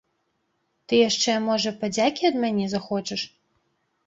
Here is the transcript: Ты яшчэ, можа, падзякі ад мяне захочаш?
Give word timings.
Ты 0.87 0.93
яшчэ, 1.09 1.35
можа, 1.49 1.75
падзякі 1.83 2.23
ад 2.31 2.35
мяне 2.45 2.65
захочаш? 2.75 3.21